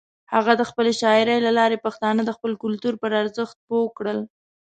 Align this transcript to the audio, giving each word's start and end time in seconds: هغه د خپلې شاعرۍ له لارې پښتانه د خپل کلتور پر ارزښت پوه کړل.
هغه 0.33 0.51
د 0.57 0.63
خپلې 0.69 0.91
شاعرۍ 1.01 1.39
له 1.45 1.51
لارې 1.59 1.83
پښتانه 1.85 2.21
د 2.25 2.31
خپل 2.37 2.51
کلتور 2.63 2.93
پر 3.01 3.11
ارزښت 3.21 3.57
پوه 3.67 3.87
کړل. 3.97 4.19